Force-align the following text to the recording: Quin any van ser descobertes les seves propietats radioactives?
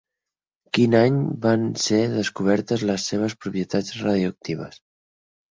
Quin 0.77 0.95
any 0.99 1.19
van 1.43 1.65
ser 1.83 1.99
descobertes 2.13 2.87
les 2.93 3.07
seves 3.13 3.37
propietats 3.45 3.95
radioactives? 4.09 4.83